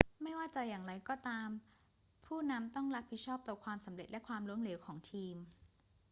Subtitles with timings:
[0.23, 1.49] ไม่ว่าจะอย่างไรก็ตาม
[2.25, 5.35] ผู้นำต้องรับผิดชอบต่อความสำเร็จและความล้มเหลวของทีม